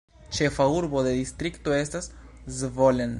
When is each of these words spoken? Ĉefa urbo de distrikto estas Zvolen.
Ĉefa 0.37 0.65
urbo 0.77 1.03
de 1.09 1.11
distrikto 1.19 1.77
estas 1.83 2.11
Zvolen. 2.63 3.09